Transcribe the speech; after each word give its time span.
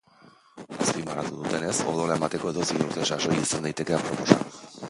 Azpimarratu 0.85 1.37
dutenez, 1.41 1.75
odola 1.93 2.17
emateko 2.21 2.55
edozein 2.55 2.83
urte 2.89 3.07
sasoi 3.17 3.39
izan 3.47 3.69
daiteke 3.69 3.99
aproposa. 4.01 4.41